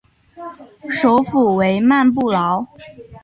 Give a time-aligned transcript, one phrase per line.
[0.89, 2.65] 首府为曼布劳。